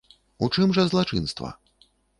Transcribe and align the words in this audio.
У 0.47 0.49
чым 0.55 0.73
жа 0.79 0.87
злачынства? 0.95 1.55